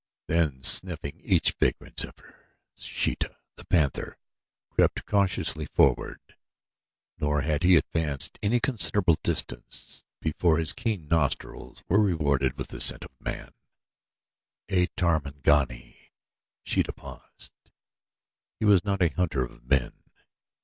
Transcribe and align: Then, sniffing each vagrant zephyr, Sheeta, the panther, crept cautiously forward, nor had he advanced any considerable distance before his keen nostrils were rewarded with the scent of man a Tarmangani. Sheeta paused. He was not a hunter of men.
Then, 0.25 0.63
sniffing 0.63 1.19
each 1.23 1.53
vagrant 1.59 1.99
zephyr, 1.99 2.57
Sheeta, 2.75 3.37
the 3.55 3.65
panther, 3.65 4.17
crept 4.71 5.05
cautiously 5.05 5.67
forward, 5.67 6.17
nor 7.19 7.41
had 7.41 7.61
he 7.61 7.75
advanced 7.75 8.39
any 8.41 8.59
considerable 8.59 9.19
distance 9.21 10.03
before 10.19 10.57
his 10.57 10.73
keen 10.73 11.07
nostrils 11.07 11.83
were 11.87 12.01
rewarded 12.01 12.57
with 12.57 12.69
the 12.69 12.81
scent 12.81 13.03
of 13.03 13.11
man 13.19 13.53
a 14.69 14.87
Tarmangani. 14.97 16.11
Sheeta 16.63 16.93
paused. 16.93 17.53
He 18.59 18.65
was 18.65 18.83
not 18.83 19.03
a 19.03 19.09
hunter 19.09 19.43
of 19.45 19.69
men. 19.69 19.91